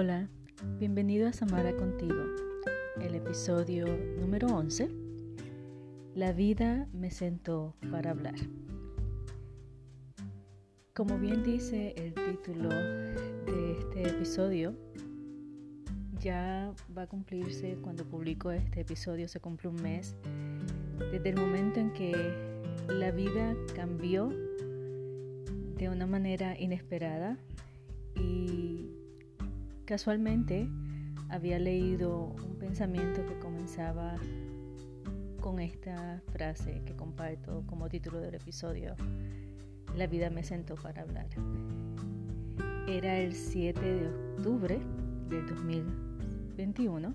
Hola, 0.00 0.28
bienvenido 0.78 1.26
a 1.26 1.32
Samara 1.32 1.74
contigo, 1.74 2.22
el 3.00 3.16
episodio 3.16 3.84
número 4.20 4.46
11. 4.46 4.88
La 6.14 6.32
vida 6.32 6.86
me 6.92 7.10
sentó 7.10 7.74
para 7.90 8.12
hablar. 8.12 8.36
Como 10.94 11.18
bien 11.18 11.42
dice 11.42 11.94
el 11.96 12.14
título 12.14 12.68
de 12.68 13.72
este 13.72 14.08
episodio, 14.08 14.72
ya 16.20 16.72
va 16.96 17.02
a 17.02 17.06
cumplirse 17.08 17.76
cuando 17.82 18.04
publico 18.04 18.52
este 18.52 18.82
episodio, 18.82 19.26
se 19.26 19.40
cumple 19.40 19.70
un 19.70 19.82
mes, 19.82 20.14
desde 21.10 21.30
el 21.30 21.34
momento 21.34 21.80
en 21.80 21.92
que 21.92 22.14
la 22.86 23.10
vida 23.10 23.56
cambió 23.74 24.28
de 25.76 25.88
una 25.88 26.06
manera 26.06 26.56
inesperada 26.56 27.36
y 28.14 28.77
Casualmente 29.88 30.68
había 31.30 31.58
leído 31.58 32.36
un 32.46 32.58
pensamiento 32.58 33.24
que 33.24 33.38
comenzaba 33.38 34.16
con 35.40 35.60
esta 35.60 36.20
frase 36.30 36.82
que 36.84 36.94
comparto 36.94 37.64
como 37.66 37.88
título 37.88 38.20
del 38.20 38.34
episodio. 38.34 38.94
La 39.96 40.06
vida 40.06 40.28
me 40.28 40.42
sentó 40.42 40.74
para 40.74 41.00
hablar. 41.00 41.26
Era 42.86 43.16
el 43.16 43.32
7 43.32 43.80
de 43.80 44.08
octubre 44.08 44.78
del 45.30 45.46
2021. 45.46 47.14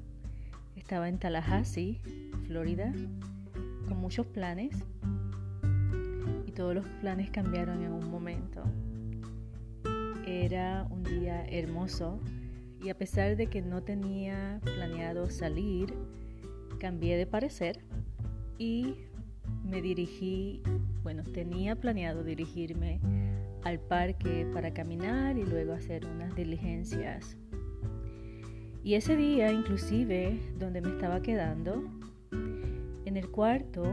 Estaba 0.75 1.09
en 1.09 1.19
Tallahassee, 1.19 2.01
Florida, 2.47 2.91
con 3.87 3.99
muchos 3.99 4.25
planes 4.25 4.75
y 6.47 6.51
todos 6.53 6.73
los 6.73 6.87
planes 7.01 7.29
cambiaron 7.29 7.83
en 7.83 7.91
un 7.91 8.09
momento. 8.09 8.63
Era 10.25 10.87
un 10.89 11.03
día 11.03 11.45
hermoso 11.45 12.19
y 12.83 12.89
a 12.89 12.97
pesar 12.97 13.37
de 13.37 13.47
que 13.47 13.61
no 13.61 13.81
tenía 13.81 14.59
planeado 14.63 15.29
salir, 15.29 15.93
cambié 16.79 17.15
de 17.15 17.25
parecer 17.25 17.79
y 18.57 18.95
me 19.63 19.81
dirigí, 19.81 20.61
bueno, 21.01 21.23
tenía 21.23 21.77
planeado 21.77 22.23
dirigirme 22.23 22.99
al 23.63 23.79
parque 23.79 24.45
para 24.53 24.73
caminar 24.73 25.37
y 25.37 25.45
luego 25.45 25.71
hacer 25.71 26.05
unas 26.05 26.35
diligencias. 26.35 27.37
Y 28.83 28.95
ese 28.95 29.15
día, 29.15 29.49
inclusive, 29.49 30.37
donde 30.59 30.81
me 30.81 30.89
estaba 30.89 31.21
quedando, 31.21 31.85
en 33.05 33.15
el 33.15 33.29
cuarto 33.29 33.85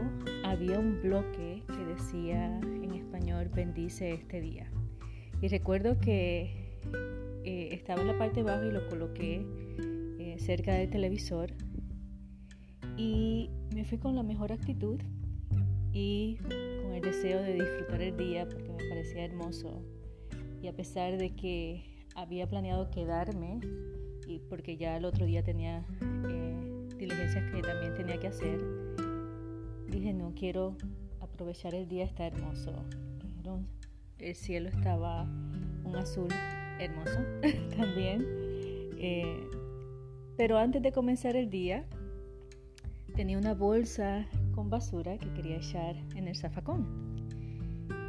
había 0.43 0.79
un 0.79 1.01
bloque 1.01 1.63
que 1.65 1.85
decía 1.85 2.59
en 2.59 2.93
español, 2.93 3.49
bendice 3.55 4.11
este 4.11 4.41
día. 4.41 4.69
Y 5.41 5.47
recuerdo 5.47 5.97
que 5.97 6.77
eh, 7.43 7.69
estaba 7.71 8.01
en 8.01 8.07
la 8.07 8.17
parte 8.17 8.43
baja 8.43 8.65
y 8.65 8.71
lo 8.71 8.87
coloqué 8.87 9.45
eh, 10.19 10.35
cerca 10.39 10.73
del 10.73 10.89
televisor. 10.89 11.51
Y 12.97 13.49
me 13.73 13.85
fui 13.85 13.97
con 13.97 14.15
la 14.15 14.23
mejor 14.23 14.51
actitud 14.51 14.99
y 15.93 16.37
con 16.83 16.93
el 16.93 17.01
deseo 17.01 17.41
de 17.41 17.53
disfrutar 17.53 18.01
el 18.01 18.17
día 18.17 18.47
porque 18.47 18.71
me 18.71 18.89
parecía 18.89 19.25
hermoso. 19.25 19.81
Y 20.61 20.67
a 20.67 20.73
pesar 20.73 21.17
de 21.17 21.35
que 21.35 21.83
había 22.15 22.47
planeado 22.47 22.89
quedarme 22.91 23.59
y 24.27 24.39
porque 24.39 24.77
ya 24.77 24.97
el 24.97 25.05
otro 25.05 25.25
día 25.25 25.43
tenía 25.43 25.85
eh, 26.29 26.87
diligencias 26.97 27.51
que 27.51 27.61
también 27.61 27.93
tenía 27.95 28.19
que 28.19 28.27
hacer 28.27 28.59
dije 29.89 30.13
no 30.13 30.33
quiero 30.35 30.75
aprovechar 31.19 31.73
el 31.75 31.87
día 31.87 32.05
está 32.05 32.27
hermoso 32.27 32.73
el 34.19 34.35
cielo 34.35 34.69
estaba 34.69 35.23
un 35.23 35.95
azul 35.95 36.29
hermoso 36.85 37.19
también. 37.77 38.25
Eh, 38.97 39.47
pero 40.37 40.57
antes 40.57 40.81
de 40.81 40.91
comenzar 40.91 41.35
el 41.35 41.49
día, 41.49 41.85
tenía 43.15 43.37
una 43.37 43.53
bolsa 43.53 44.25
con 44.53 44.69
basura 44.69 45.17
que 45.17 45.31
quería 45.33 45.57
echar 45.57 45.95
en 46.15 46.27
el 46.27 46.35
zafacón. 46.35 46.87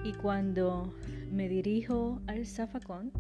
Y 0.05 0.13
cuando 0.15 0.95
me 1.31 1.49
dirijo 1.49 2.21
al 2.27 2.47
zafacón 2.47 3.13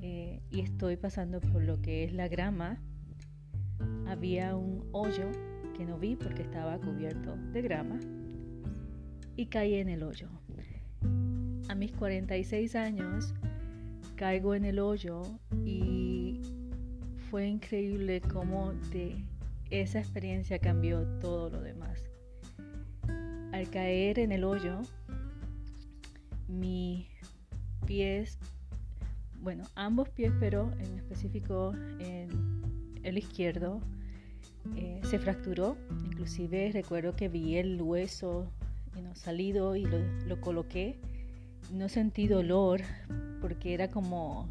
eh, 0.00 0.40
y 0.50 0.60
estoy 0.60 0.96
pasando 0.96 1.40
por 1.40 1.62
lo 1.62 1.80
que 1.80 2.04
es 2.04 2.12
la 2.12 2.28
grama, 2.28 2.80
había 4.06 4.56
un 4.56 4.88
hoyo 4.92 5.30
que 5.76 5.84
no 5.84 5.98
vi 5.98 6.16
porque 6.16 6.42
estaba 6.42 6.78
cubierto 6.78 7.36
de 7.52 7.62
grama 7.62 7.98
y 9.36 9.46
caí 9.46 9.74
en 9.74 9.88
el 9.88 10.02
hoyo. 10.02 10.28
A 11.68 11.74
mis 11.74 11.92
46 11.92 12.74
años 12.76 13.34
caigo 14.22 14.54
en 14.54 14.64
el 14.64 14.78
hoyo 14.78 15.22
y 15.64 16.40
fue 17.28 17.44
increíble 17.44 18.20
cómo 18.20 18.72
de 18.92 19.16
esa 19.68 19.98
experiencia 19.98 20.60
cambió 20.60 21.02
todo 21.18 21.50
lo 21.50 21.60
demás. 21.60 22.08
Al 23.50 23.68
caer 23.70 24.20
en 24.20 24.30
el 24.30 24.44
hoyo, 24.44 24.78
mis 26.46 27.08
pies, 27.84 28.38
bueno, 29.40 29.64
ambos 29.74 30.08
pies, 30.10 30.32
pero 30.38 30.70
en 30.78 30.98
específico 30.98 31.74
en 31.98 32.28
el 33.02 33.18
izquierdo, 33.18 33.80
eh, 34.76 35.00
se 35.02 35.18
fracturó. 35.18 35.76
Inclusive 36.04 36.70
recuerdo 36.72 37.16
que 37.16 37.28
vi 37.28 37.56
el 37.56 37.82
hueso 37.82 38.46
salido 39.14 39.74
y 39.74 39.84
lo, 39.84 39.98
lo 40.28 40.40
coloqué. 40.40 41.00
No 41.72 41.88
sentí 41.88 42.28
dolor, 42.28 42.82
porque 43.42 43.74
era 43.74 43.88
como, 43.88 44.48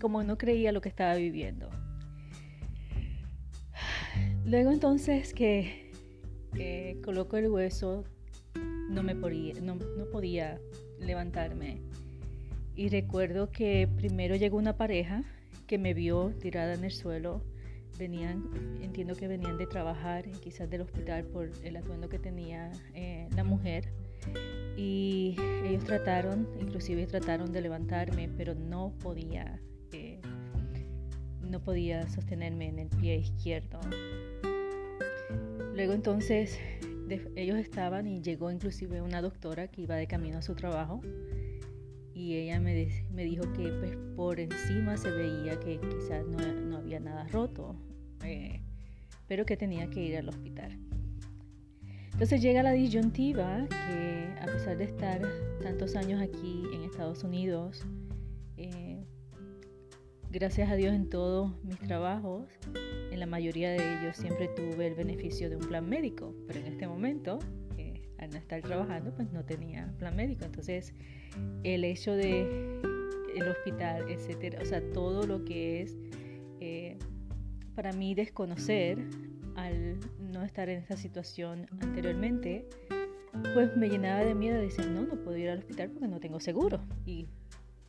como 0.00 0.22
no 0.22 0.38
creía 0.38 0.70
lo 0.70 0.80
que 0.80 0.90
estaba 0.90 1.16
viviendo. 1.16 1.68
Luego 4.44 4.70
entonces 4.70 5.32
que 5.34 5.90
coloco 7.02 7.36
el 7.36 7.48
hueso, 7.48 8.04
no, 8.90 9.02
me 9.02 9.16
podía, 9.16 9.54
no, 9.60 9.76
no 9.76 10.04
podía 10.10 10.60
levantarme. 11.00 11.80
Y 12.76 12.88
recuerdo 12.88 13.50
que 13.50 13.88
primero 13.96 14.36
llegó 14.36 14.58
una 14.58 14.76
pareja 14.76 15.24
que 15.66 15.78
me 15.78 15.94
vio 15.94 16.34
tirada 16.40 16.74
en 16.74 16.84
el 16.84 16.92
suelo. 16.92 17.42
Venían, 17.98 18.50
entiendo 18.82 19.14
que 19.14 19.28
venían 19.28 19.58
de 19.58 19.66
trabajar, 19.66 20.30
quizás 20.42 20.68
del 20.68 20.82
hospital 20.82 21.24
por 21.24 21.50
el 21.62 21.76
atuendo 21.76 22.08
que 22.08 22.18
tenía 22.18 22.70
eh, 22.94 23.28
la 23.34 23.44
mujer 23.44 23.92
y 24.76 25.36
ellos 25.64 25.84
trataron, 25.84 26.48
inclusive 26.60 27.06
trataron 27.06 27.52
de 27.52 27.60
levantarme, 27.60 28.28
pero 28.36 28.54
no 28.54 28.92
podía, 28.98 29.60
eh, 29.92 30.20
no 31.40 31.62
podía 31.62 32.08
sostenerme 32.08 32.68
en 32.68 32.78
el 32.78 32.88
pie 32.88 33.16
izquierdo. 33.16 33.80
Luego 35.74 35.92
entonces 35.92 36.58
ellos 37.36 37.58
estaban 37.58 38.06
y 38.06 38.22
llegó 38.22 38.50
inclusive 38.50 39.02
una 39.02 39.20
doctora 39.20 39.68
que 39.68 39.82
iba 39.82 39.96
de 39.96 40.06
camino 40.06 40.38
a 40.38 40.42
su 40.42 40.54
trabajo 40.54 41.00
y 42.14 42.36
ella 42.36 42.60
me, 42.60 42.88
me 43.10 43.24
dijo 43.24 43.52
que 43.52 43.68
pues, 43.68 43.96
por 44.16 44.38
encima 44.38 44.96
se 44.96 45.10
veía 45.10 45.58
que 45.58 45.80
quizás 45.80 46.26
no, 46.26 46.38
no 46.38 46.76
había 46.76 47.00
nada 47.00 47.26
roto, 47.28 47.74
eh, 48.24 48.60
pero 49.26 49.44
que 49.44 49.56
tenía 49.56 49.88
que 49.90 50.02
ir 50.02 50.16
al 50.16 50.28
hospital. 50.28 50.78
Entonces 52.22 52.40
llega 52.40 52.62
la 52.62 52.70
disyuntiva 52.70 53.66
que 53.68 54.40
a 54.40 54.46
pesar 54.46 54.78
de 54.78 54.84
estar 54.84 55.20
tantos 55.60 55.96
años 55.96 56.22
aquí 56.22 56.62
en 56.72 56.84
Estados 56.84 57.24
Unidos, 57.24 57.84
eh, 58.56 59.02
gracias 60.30 60.70
a 60.70 60.76
Dios 60.76 60.94
en 60.94 61.08
todos 61.08 61.52
mis 61.64 61.80
trabajos, 61.80 62.48
en 63.10 63.18
la 63.18 63.26
mayoría 63.26 63.72
de 63.72 63.98
ellos 63.98 64.16
siempre 64.16 64.46
tuve 64.46 64.86
el 64.86 64.94
beneficio 64.94 65.50
de 65.50 65.56
un 65.56 65.66
plan 65.66 65.88
médico, 65.88 66.32
pero 66.46 66.60
en 66.60 66.66
este 66.66 66.86
momento, 66.86 67.40
al 68.18 68.30
no 68.30 68.36
estar 68.36 68.62
trabajando, 68.62 69.12
pues 69.12 69.32
no 69.32 69.44
tenía 69.44 69.92
plan 69.98 70.14
médico. 70.14 70.44
Entonces 70.44 70.94
el 71.64 71.82
hecho 71.82 72.12
de 72.12 72.80
el 73.34 73.48
hospital, 73.48 74.08
etcétera, 74.08 74.60
o 74.62 74.64
sea, 74.64 74.80
todo 74.92 75.26
lo 75.26 75.44
que 75.44 75.82
es 75.82 75.98
eh, 76.60 76.98
para 77.74 77.90
mí 77.90 78.14
desconocer 78.14 79.08
al 79.72 79.98
no 80.18 80.42
estar 80.44 80.68
en 80.68 80.82
esa 80.82 80.96
situación 80.96 81.66
anteriormente, 81.80 82.66
pues 83.54 83.76
me 83.76 83.88
llenaba 83.88 84.24
de 84.24 84.34
miedo 84.34 84.56
de 84.56 84.64
decir, 84.64 84.86
no, 84.88 85.02
no 85.02 85.16
puedo 85.16 85.36
ir 85.36 85.50
al 85.50 85.58
hospital 85.58 85.90
porque 85.90 86.08
no 86.08 86.20
tengo 86.20 86.40
seguro. 86.40 86.80
Y 87.06 87.26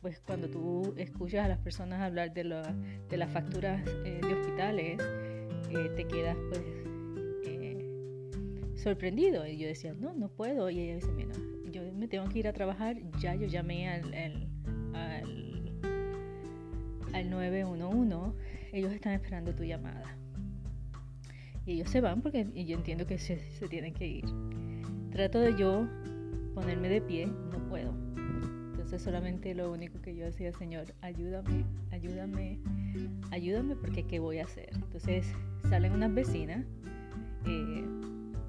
pues 0.00 0.20
cuando 0.20 0.48
tú 0.48 0.94
escuchas 0.96 1.44
a 1.44 1.48
las 1.48 1.58
personas 1.58 2.00
hablar 2.00 2.32
de, 2.32 2.44
de 3.08 3.16
las 3.16 3.30
facturas 3.30 3.86
eh, 4.04 4.20
de 4.22 4.34
hospitales, 4.34 4.98
eh, 5.70 5.90
te 5.96 6.06
quedas 6.06 6.36
pues 6.48 6.62
eh, 7.44 8.74
sorprendido. 8.76 9.46
Y 9.46 9.58
yo 9.58 9.66
decía, 9.66 9.94
no, 9.94 10.14
no 10.14 10.28
puedo. 10.28 10.70
Y 10.70 10.80
ella 10.80 10.96
dice, 10.96 11.12
mira, 11.12 11.34
yo 11.70 11.82
me 11.92 12.08
tengo 12.08 12.28
que 12.28 12.38
ir 12.38 12.48
a 12.48 12.52
trabajar, 12.52 12.96
ya 13.20 13.34
yo 13.34 13.46
llamé 13.46 13.88
al, 13.88 14.48
al 17.12 17.30
911, 17.30 18.38
ellos 18.72 18.92
están 18.92 19.12
esperando 19.12 19.54
tu 19.54 19.64
llamada 19.64 20.16
y 21.66 21.72
ellos 21.72 21.90
se 21.90 22.00
van 22.00 22.20
porque 22.20 22.46
yo 22.54 22.76
entiendo 22.76 23.06
que 23.06 23.18
se, 23.18 23.36
tienen 23.68 23.94
que 23.94 24.06
ir. 24.06 24.24
Trato 25.10 25.40
de 25.40 25.56
yo 25.56 25.86
ponerme 26.54 26.88
de 26.88 27.00
pie, 27.00 27.26
no 27.26 27.58
puedo. 27.68 27.94
Entonces 28.72 29.02
solamente 29.02 29.54
lo 29.54 29.72
único 29.72 30.00
que 30.00 30.14
yo 30.14 30.24
decía, 30.24 30.52
Señor, 30.52 30.94
ayúdame, 31.00 31.64
ayúdame, 31.90 32.58
ayúdame 33.30 33.76
porque 33.76 34.04
¿qué 34.04 34.18
voy 34.18 34.38
a 34.38 34.44
hacer? 34.44 34.70
Entonces 34.74 35.26
salen 35.68 35.92
unas 35.92 36.12
vecinas 36.12 36.66
eh, 37.46 37.84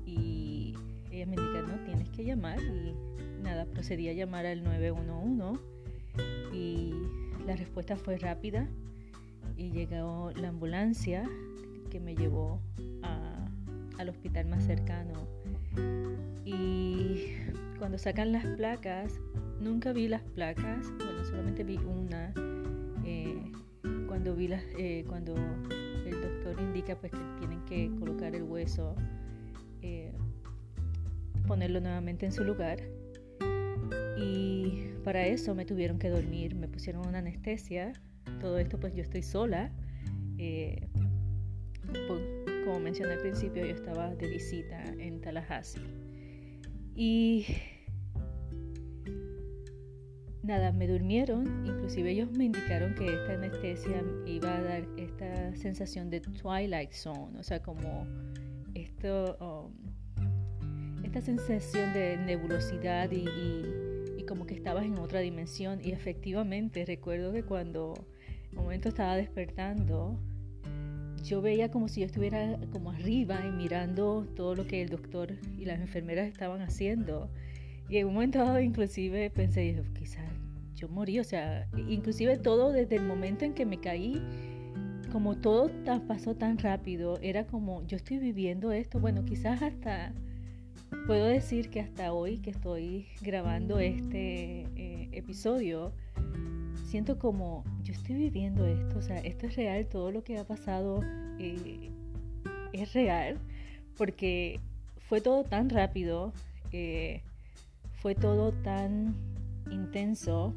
y 0.06 0.74
ellas 1.12 1.28
me 1.28 1.36
indican, 1.36 1.68
no, 1.68 1.86
tienes 1.86 2.10
que 2.10 2.26
llamar 2.26 2.60
y 2.62 2.94
nada, 3.42 3.66
procedí 3.66 4.10
a 4.10 4.14
llamar 4.14 4.46
al 4.46 4.64
911 4.64 5.62
y 6.54 6.94
la 7.46 7.56
respuesta 7.56 7.96
fue 7.96 8.18
rápida 8.18 8.68
y 9.56 9.72
llegó 9.72 10.32
la 10.36 10.50
ambulancia 10.50 11.24
que 11.90 12.00
me 12.00 12.16
llevó 12.16 12.60
al 13.98 14.10
hospital 14.10 14.48
más 14.48 14.64
cercano. 14.64 15.28
Y 16.44 17.34
cuando 17.80 17.98
sacan 17.98 18.32
las 18.32 18.46
placas, 18.46 19.20
nunca 19.60 19.94
vi 19.94 20.08
las 20.08 20.22
placas, 20.22 20.92
bueno, 20.98 21.26
solamente 21.26 21.64
vi 21.64 21.78
una. 21.78 22.34
Eh, 23.04 23.52
cuando 24.08 24.36
vi 24.36 24.48
las, 24.48 24.64
eh, 24.78 25.04
cuando 25.08 25.36
el 25.36 26.22
doctor 26.22 26.60
indica 26.60 26.96
pues 26.96 27.12
que 27.12 27.20
tienen 27.40 27.64
que 27.66 27.92
colocar 28.00 28.36
el 28.36 28.44
hueso, 28.44 28.96
eh, 29.82 30.12
ponerlo 31.48 31.82
nuevamente 31.82 32.26
en 32.26 32.32
su 32.32 32.44
lugar. 32.44 32.80
Y 34.18 34.94
para 35.04 35.26
eso 35.28 35.54
me 35.54 35.66
tuvieron 35.66 36.00
que 36.00 36.10
dormir, 36.10 36.56
me 36.56 36.68
pusieron 36.68 37.08
una 37.08 37.20
anestesia. 37.20 37.94
Todo 38.40 38.58
esto 38.58 38.80
pues 38.80 38.94
yo 38.96 39.02
estoy 39.02 39.22
sola 39.22 39.72
como 42.66 42.80
mencioné 42.80 43.14
al 43.14 43.20
principio, 43.20 43.66
yo 43.66 43.76
estaba 43.76 44.14
de 44.16 44.28
visita 44.28 44.84
en 44.98 45.22
Tallahassee. 45.22 45.82
Y 46.96 47.46
nada, 50.42 50.72
me 50.72 50.88
durmieron, 50.88 51.66
inclusive 51.66 52.12
ellos 52.12 52.32
me 52.32 52.46
indicaron 52.46 52.96
que 52.96 53.14
esta 53.14 53.34
anestesia 53.34 54.04
iba 54.26 54.56
a 54.56 54.62
dar 54.62 54.88
esta 54.98 55.56
sensación 55.56 56.10
de 56.10 56.22
Twilight 56.22 56.92
Zone, 56.92 57.38
o 57.40 57.44
sea, 57.44 57.62
como 57.62 58.08
esto, 58.74 59.38
um, 59.40 61.04
esta 61.04 61.22
sensación 61.22 61.94
de 61.94 62.18
nebulosidad 62.18 63.12
y, 63.12 63.26
y, 64.18 64.26
como 64.26 64.48
que 64.48 64.56
estabas 64.56 64.86
en 64.86 64.98
otra 64.98 65.20
dimensión. 65.20 65.80
Y 65.84 65.92
efectivamente, 65.92 66.84
recuerdo 66.84 67.32
que 67.32 67.44
cuando 67.44 67.94
un 68.52 68.58
momento 68.58 68.90
estaba 68.90 69.16
despertando, 69.16 70.20
yo 71.26 71.42
veía 71.42 71.72
como 71.72 71.88
si 71.88 72.02
yo 72.02 72.06
estuviera 72.06 72.60
como 72.72 72.92
arriba 72.92 73.44
y 73.46 73.52
mirando 73.52 74.28
todo 74.36 74.54
lo 74.56 74.68
que 74.68 74.84
el 74.84 74.90
doctor 74.90 75.34
y 75.58 75.66
las 75.66 75.80
enfermeras 75.80 76.28
estaban 76.28 76.62
haciendo. 76.62 77.30
Y 77.90 77.98
en 77.98 78.08
un 78.08 78.14
momento 78.14 78.40
dado 78.40 78.60
inclusive 78.60 79.32
pensé, 79.32 79.84
quizás 79.98 80.24
yo 80.76 80.88
morí, 80.88 81.20
o 81.20 81.24
sea, 81.24 81.68
inclusive 81.88 82.38
todo 82.38 82.72
desde 82.72 82.98
el 82.98 83.04
momento 83.04 83.44
en 83.44 83.54
que 83.54 83.66
me 83.66 83.80
caí, 83.80 84.22
como 85.12 85.36
todo 85.38 85.72
pasó 86.08 86.36
tan 86.36 86.60
rápido, 86.60 87.18
era 87.22 87.48
como, 87.48 87.86
yo 87.88 87.96
estoy 87.98 88.20
viviendo 88.20 88.72
esto, 88.72 89.00
bueno, 89.00 89.26
quizás 89.26 89.62
hasta, 89.62 90.14
puedo 91.08 91.26
decir 91.26 91.70
que 91.70 91.80
hasta 91.80 92.14
hoy 92.14 92.38
que 92.40 92.52
estoy 92.52 93.08
grabando 93.22 93.80
este 93.80 94.68
eh, 94.76 95.10
episodio, 95.14 95.94
siento 96.86 97.20
como 97.20 97.64
yo 97.84 97.94
estoy 97.94 98.16
viviendo 98.16 98.66
esto, 98.66 99.00
o 99.00 99.02
sea, 99.02 99.18
esto 99.18 99.48
es 99.48 99.56
real, 99.56 99.88
todo 99.88 100.12
lo 100.12 100.24
que 100.24 100.38
ha 100.38 100.44
pasado 100.44 101.02
eh, 101.40 101.92
es 102.74 102.94
real, 102.94 103.38
porque 103.98 104.60
fue 105.08 105.22
todo 105.22 105.44
tan 105.44 105.70
rápido, 105.70 106.34
eh, 106.72 107.22
fue 108.02 108.16
todo 108.16 108.52
tan 108.52 109.16
intenso 109.72 110.54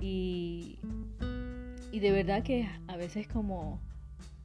y, 0.00 0.78
y 1.92 2.00
de 2.00 2.10
verdad 2.12 2.42
que 2.42 2.68
a 2.86 2.96
veces 2.96 3.26
como 3.28 3.80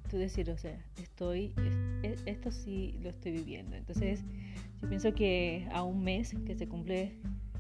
tú 0.10 0.18
decir, 0.18 0.50
o 0.50 0.58
sea, 0.58 0.78
estoy, 0.98 1.54
esto 2.26 2.52
sí 2.52 2.98
lo 3.02 3.10
estoy 3.10 3.32
viviendo. 3.32 3.76
Entonces, 3.76 4.24
yo 4.82 4.88
pienso 4.88 5.14
que 5.14 5.68
a 5.72 5.84
un 5.84 6.04
mes 6.04 6.36
que 6.46 6.56
se 6.56 6.68
cumple 6.68 7.14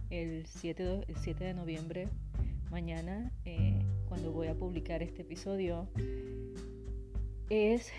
el 0.09 0.45
7, 0.45 1.05
el 1.07 1.15
7 1.17 1.43
de 1.43 1.53
noviembre, 1.53 2.07
mañana, 2.75 3.31
eh, 3.45 3.85
cuando 4.09 4.33
voy 4.33 4.47
a 4.47 4.53
publicar 4.53 5.01
este 5.01 5.21
episodio, 5.21 5.87
es, 7.49 7.93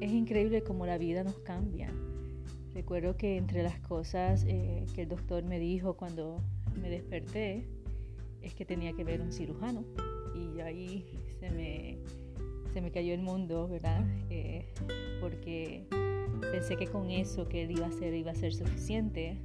es 0.00 0.10
increíble 0.10 0.64
cómo 0.64 0.86
la 0.86 0.98
vida 0.98 1.22
nos 1.22 1.38
cambia. 1.38 1.92
Recuerdo 2.74 3.16
que 3.16 3.36
entre 3.36 3.62
las 3.62 3.78
cosas 3.78 4.44
eh, 4.48 4.84
que 4.92 5.02
el 5.02 5.08
doctor 5.08 5.44
me 5.44 5.60
dijo 5.60 5.96
cuando 5.96 6.42
me 6.82 6.90
desperté 6.90 7.64
es 8.42 8.56
que 8.56 8.64
tenía 8.64 8.92
que 8.92 9.04
ver 9.04 9.20
un 9.20 9.30
cirujano 9.30 9.84
y 10.34 10.58
ahí 10.62 11.06
se 11.38 11.52
me, 11.52 11.98
se 12.72 12.80
me 12.80 12.90
cayó 12.90 13.14
el 13.14 13.22
mundo, 13.22 13.68
¿verdad? 13.68 14.04
Eh, 14.30 14.66
porque 15.20 15.86
pensé 16.40 16.76
que 16.76 16.88
con 16.88 17.12
eso 17.12 17.48
que 17.48 17.62
él 17.62 17.70
iba 17.70 17.86
a 17.86 17.90
hacer 17.90 18.14
iba 18.14 18.32
a 18.32 18.34
ser 18.34 18.52
suficiente 18.52 19.38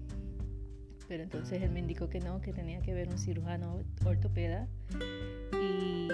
pero 1.11 1.23
entonces 1.23 1.61
él 1.61 1.71
me 1.71 1.81
indicó 1.81 2.07
que 2.07 2.21
no, 2.21 2.39
que 2.39 2.53
tenía 2.53 2.79
que 2.79 2.93
ver 2.93 3.09
un 3.09 3.17
cirujano 3.17 3.83
ortopeda. 4.05 4.69
Y, 5.61 6.07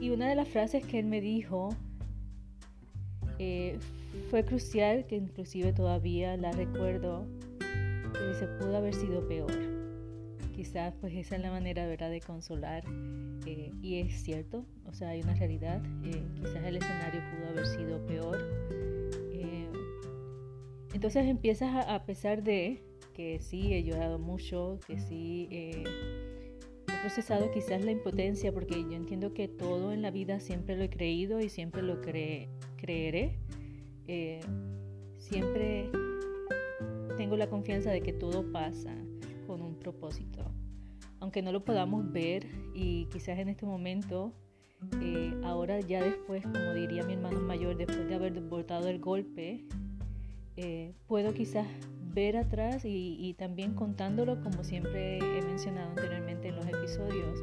y 0.00 0.08
una 0.08 0.30
de 0.30 0.34
las 0.34 0.48
frases 0.48 0.82
que 0.86 0.98
él 0.98 1.04
me 1.04 1.20
dijo 1.20 1.76
eh, 3.38 3.78
fue 4.30 4.46
crucial, 4.46 5.04
que 5.04 5.16
inclusive 5.16 5.74
todavía 5.74 6.38
la 6.38 6.52
recuerdo, 6.52 7.26
que 7.58 8.28
dice, 8.28 8.46
pudo 8.58 8.78
haber 8.78 8.94
sido 8.94 9.28
peor. 9.28 9.52
Quizás 10.56 10.94
pues 10.98 11.12
esa 11.12 11.36
es 11.36 11.42
la 11.42 11.50
manera 11.50 11.86
¿verdad? 11.86 12.08
de 12.08 12.22
consolar 12.22 12.82
eh, 13.44 13.72
y 13.82 13.98
es 13.98 14.22
cierto, 14.22 14.64
o 14.86 14.94
sea, 14.94 15.10
hay 15.10 15.20
una 15.20 15.34
realidad, 15.34 15.82
eh, 16.02 16.22
quizás 16.36 16.64
el 16.64 16.76
escenario 16.76 17.20
pudo 17.30 17.50
haber 17.50 17.66
sido 17.66 18.06
peor. 18.06 18.38
entonces 20.94 21.26
empiezas 21.26 21.74
a, 21.74 21.94
a 21.94 22.06
pesar 22.06 22.42
de 22.42 22.80
que 23.12 23.40
sí 23.40 23.72
he 23.72 23.82
llorado 23.84 24.18
mucho, 24.18 24.80
que 24.86 24.98
sí 24.98 25.48
eh, 25.50 25.84
he 26.88 27.00
procesado 27.00 27.50
quizás 27.50 27.84
la 27.84 27.90
impotencia, 27.90 28.52
porque 28.52 28.74
yo 28.74 28.92
entiendo 28.92 29.34
que 29.34 29.48
todo 29.48 29.92
en 29.92 30.02
la 30.02 30.10
vida 30.10 30.40
siempre 30.40 30.76
lo 30.76 30.84
he 30.84 30.90
creído 30.90 31.40
y 31.40 31.48
siempre 31.48 31.82
lo 31.82 32.00
creeré. 32.00 33.38
Eh, 34.06 34.40
siempre 35.18 35.90
tengo 37.16 37.36
la 37.36 37.48
confianza 37.48 37.90
de 37.90 38.02
que 38.02 38.12
todo 38.12 38.50
pasa 38.50 38.94
con 39.46 39.62
un 39.62 39.78
propósito. 39.78 40.44
Aunque 41.20 41.42
no 41.42 41.52
lo 41.52 41.64
podamos 41.64 42.10
ver 42.10 42.48
y 42.74 43.06
quizás 43.06 43.38
en 43.38 43.48
este 43.48 43.64
momento, 43.64 44.32
eh, 45.00 45.32
ahora 45.44 45.78
ya 45.80 46.02
después, 46.02 46.42
como 46.42 46.74
diría 46.74 47.04
mi 47.04 47.12
hermano 47.12 47.40
mayor, 47.40 47.76
después 47.76 48.08
de 48.08 48.14
haber 48.14 48.40
botado 48.40 48.88
el 48.88 48.98
golpe, 48.98 49.64
puedo 51.06 51.32
quizás 51.32 51.66
ver 52.14 52.36
atrás 52.36 52.82
y, 52.84 53.34
también 53.38 53.74
contándolo, 53.74 54.40
como 54.42 54.64
siempre 54.64 55.18
he 55.18 55.42
mencionado 55.42 55.90
anteriormente 55.90 56.48
en 56.48 56.56
los 56.56 56.66
episodios, 56.66 57.40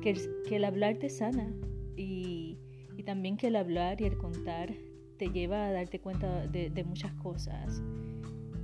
que 0.00 0.10
el, 0.10 0.42
que 0.48 0.56
el 0.56 0.64
hablar 0.64 0.96
te 0.96 1.08
sana 1.08 1.52
y, 1.96 2.58
y, 2.96 3.02
también 3.02 3.36
que 3.36 3.48
el 3.48 3.56
hablar 3.56 4.00
y 4.00 4.04
el 4.04 4.16
contar 4.16 4.72
te 5.18 5.28
lleva 5.28 5.66
a 5.66 5.72
darte 5.72 6.00
cuenta 6.00 6.46
de, 6.46 6.70
de 6.70 6.84
muchas 6.84 7.12
cosas. 7.14 7.82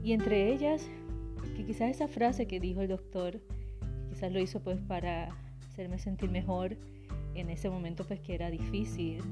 Y 0.03 0.13
entre 0.13 0.53
ellas, 0.53 0.89
que 1.57 1.65
quizás 1.65 1.91
esa 1.91 2.09
frase 2.09 2.47
que 2.47 2.61
dijo 2.61 2.81
el 2.81 2.89
doctor, 2.89 3.41
quizás 4.09 4.33
lo 4.33 4.41
hizo 4.41 4.61
pues 4.61 4.81
para 4.81 5.29
hacerme 5.69 5.99
sentir 5.99 6.31
mejor 6.31 6.77
en 7.35 7.51
ese 7.51 7.71
momento 7.71 8.05
pues 8.05 8.21
que 8.21 8.35
era 8.35 8.51
difícil. 8.51 9.23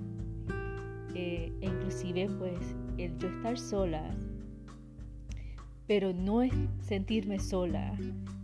Eh, 1.14 1.52
e 1.60 1.66
inclusive 1.66 2.28
pues 2.38 2.58
el 2.98 3.16
yo 3.18 3.28
estar 3.28 3.58
sola 3.58 4.14
pero 5.88 6.12
no 6.12 6.42
es 6.42 6.52
sentirme 6.82 7.40
sola, 7.40 7.96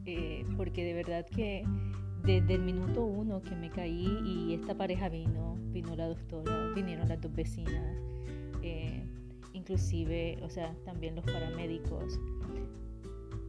eh, 0.07 0.45
porque 0.57 0.83
de 0.83 0.95
verdad 0.95 1.27
que 1.27 1.63
desde 2.25 2.55
el 2.55 2.63
minuto 2.63 3.05
uno 3.05 3.43
que 3.43 3.55
me 3.55 3.69
caí 3.69 4.19
y 4.25 4.55
esta 4.55 4.75
pareja 4.75 5.11
vino, 5.11 5.57
vino 5.71 5.95
la 5.95 6.09
doctora, 6.09 6.73
vinieron 6.75 7.07
las 7.07 7.21
dos 7.21 7.33
vecinas, 7.35 7.99
eh, 8.63 9.05
inclusive, 9.53 10.39
o 10.43 10.49
sea, 10.49 10.75
también 10.87 11.15
los 11.15 11.25
paramédicos, 11.27 12.19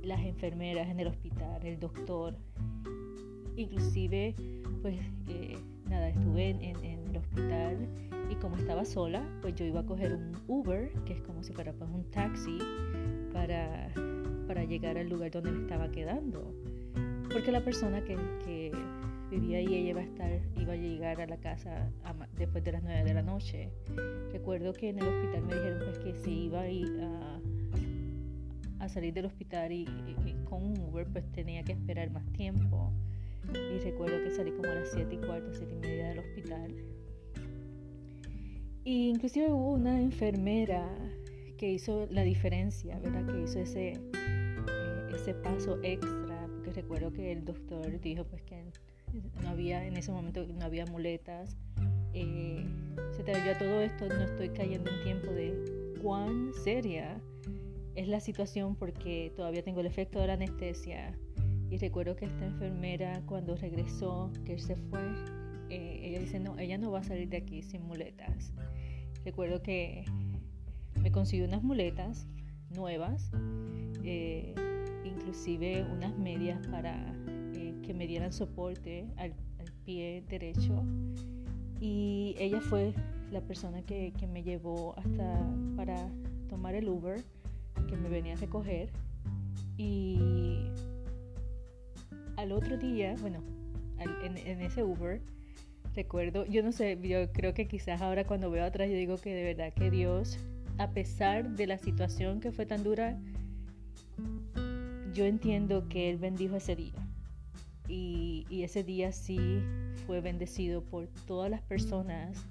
las 0.03 0.19
enfermeras 0.19 0.89
en 0.89 0.99
el 0.99 1.07
hospital, 1.07 1.65
el 1.65 1.79
doctor, 1.79 2.35
inclusive, 3.55 4.35
pues 4.81 4.99
eh, 5.29 5.57
nada, 5.89 6.09
estuve 6.09 6.49
en, 6.49 6.61
en, 6.61 7.07
el 7.07 7.17
hospital 7.17 7.87
y 8.29 8.35
como 8.35 8.57
estaba 8.57 8.83
sola, 8.83 9.25
pues 9.41 9.55
yo 9.55 9.63
iba 9.63 9.79
a 9.79 9.85
coger 9.85 10.13
un 10.13 10.33
Uber, 10.49 10.91
que 11.05 11.13
es 11.13 11.21
como 11.21 11.43
si 11.43 11.53
fuera 11.53 11.71
pues, 11.71 11.89
un 11.89 12.03
taxi, 12.11 12.59
para, 13.35 13.91
para 14.47 14.63
llegar 14.63 14.97
al 14.97 15.09
lugar 15.09 15.29
donde 15.29 15.51
me 15.51 15.61
estaba 15.63 15.91
quedando. 15.91 16.55
Porque 17.29 17.51
la 17.51 17.63
persona 17.63 18.01
que, 18.01 18.15
que 18.45 18.71
vivía 19.29 19.57
ahí, 19.57 19.67
ella 19.67 19.89
iba 19.89 19.99
a, 19.99 20.03
estar, 20.05 20.39
iba 20.57 20.73
a 20.73 20.77
llegar 20.77 21.19
a 21.19 21.27
la 21.27 21.37
casa 21.37 21.91
después 22.37 22.63
de 22.63 22.71
las 22.71 22.81
9 22.81 23.03
de 23.03 23.13
la 23.13 23.21
noche. 23.21 23.69
Recuerdo 24.31 24.71
que 24.71 24.89
en 24.89 24.99
el 24.99 25.07
hospital 25.07 25.43
me 25.43 25.55
dijeron 25.55 25.79
pues, 25.83 25.99
que 25.99 26.15
se 26.15 26.31
iba 26.31 26.61
a, 26.61 27.41
a, 28.79 28.89
salir 28.89 29.13
del 29.13 29.25
hospital 29.25 29.73
y, 29.73 29.85
con 30.45 30.63
un 30.63 30.79
Uber 30.79 31.05
pues 31.11 31.29
tenía 31.33 31.61
que 31.63 31.73
esperar 31.73 32.09
más 32.11 32.25
tiempo. 32.31 32.93
Y 33.53 33.79
recuerdo 33.79 34.23
que 34.23 34.31
salí 34.31 34.51
como 34.51 34.69
a 34.69 34.75
las 34.75 34.91
7 34.91 35.13
y 35.13 35.17
cuarto, 35.17 35.51
7 35.51 35.73
y 35.75 35.77
media 35.77 36.07
del 36.09 36.19
hospital. 36.19 36.73
Y 38.85 39.09
inclusive 39.09 39.51
hubo 39.51 39.73
una 39.73 39.99
enfermera 39.99 40.87
que 41.57 41.71
hizo 41.71 42.07
la 42.11 42.23
diferencia, 42.23 42.99
¿verdad? 42.99 43.25
Que 43.25 43.43
hizo 43.43 43.59
ese, 43.59 43.93
eh, 43.93 45.07
ese 45.13 45.33
paso 45.33 45.79
extra, 45.83 46.47
porque 46.53 46.71
recuerdo 46.73 47.11
que 47.11 47.31
el 47.31 47.45
doctor 47.45 47.99
dijo 48.01 48.23
pues 48.25 48.41
que 48.43 48.65
no 49.41 49.49
había, 49.49 49.85
en 49.85 49.97
ese 49.97 50.11
momento 50.11 50.45
no 50.47 50.65
había 50.65 50.85
muletas. 50.85 51.57
Eh, 52.13 52.65
se 53.11 53.23
te 53.23 53.31
a 53.33 53.57
todo 53.57 53.81
esto, 53.81 54.07
no 54.07 54.23
estoy 54.23 54.49
cayendo 54.49 54.89
en 54.89 55.03
tiempo 55.03 55.31
de 55.31 55.95
cuán 56.01 56.51
seria 56.63 57.21
es 57.95 58.07
la 58.07 58.19
situación 58.19 58.75
porque 58.75 59.31
todavía 59.35 59.63
tengo 59.63 59.79
el 59.79 59.87
efecto 59.87 60.19
de 60.19 60.27
la 60.27 60.33
anestesia. 60.33 61.17
Y 61.69 61.77
recuerdo 61.77 62.15
que 62.15 62.25
esta 62.25 62.45
enfermera 62.45 63.21
cuando 63.25 63.55
regresó, 63.55 64.31
que 64.45 64.59
se 64.59 64.75
fue, 64.75 65.01
eh, 65.69 66.01
ella 66.03 66.19
dice, 66.19 66.39
no, 66.39 66.57
ella 66.59 66.77
no 66.77 66.91
va 66.91 66.99
a 66.99 67.03
salir 67.03 67.29
de 67.29 67.37
aquí 67.37 67.63
sin 67.63 67.83
muletas. 67.83 68.53
Recuerdo 69.23 69.63
que 69.63 70.05
me 71.05 71.11
consiguió 71.11 71.45
unas 71.45 71.61
muletas 71.61 72.25
nuevas, 72.71 73.29
eh, 74.03 74.55
inclusive 75.03 75.85
unas 75.91 76.17
medias 76.17 76.65
para 76.65 77.13
eh, 77.53 77.75
que 77.83 77.93
me 77.93 78.07
dieran 78.07 78.33
soporte 78.33 79.05
al, 79.17 79.35
pie 79.85 80.23
derecho. 80.27 80.83
Y 81.79 82.35
ella 82.39 82.59
fue 82.59 82.95
la 83.31 83.39
persona 83.41 83.83
que, 83.83 84.13
que 84.17 84.25
me 84.25 84.41
llevó 84.41 84.97
hasta 84.97 85.47
para 85.75 86.09
tomar 86.49 86.73
el 86.73 86.89
Uber 86.89 87.23
que 87.87 87.95
me 87.95 88.09
venía 88.09 88.33
a 88.33 88.37
recoger 88.37 88.89
y 89.77 90.71
al 92.35 92.51
otro 92.51 92.77
día, 92.77 93.13
bueno, 93.21 93.43
en, 94.23 94.61
ese 94.61 94.83
Uber, 94.83 95.21
recuerdo, 95.93 96.47
yo 96.47 96.63
no 96.63 96.71
sé, 96.71 96.97
yo 96.99 97.31
creo 97.31 97.53
que 97.53 97.67
quizás 97.67 98.01
ahora 98.01 98.25
cuando 98.25 98.49
veo 98.49 98.65
atrás 98.65 98.89
yo 98.89 98.95
digo 98.95 99.17
que 99.17 99.35
de 99.35 99.43
verdad 99.43 99.71
que 99.71 99.91
Dios, 99.91 100.39
a 100.77 100.91
pesar 100.91 101.51
de 101.51 101.67
la 101.67 101.77
situación 101.77 102.39
que 102.39 102.51
fue 102.51 102.65
tan 102.65 102.83
dura, 102.83 103.17
yo 105.13 105.25
entiendo 105.25 105.87
que 105.87 106.09
Él 106.09 106.17
bendijo 106.17 106.57
ese 106.57 106.75
día. 106.75 106.93
Y, 107.87 108.45
ese 108.63 108.83
día 108.83 109.11
sí 109.11 109.59
fue 110.07 110.19
bendecido 110.19 110.81
por 110.81 111.07
todas 111.27 111.51
las 111.51 111.61
personas 111.61 112.45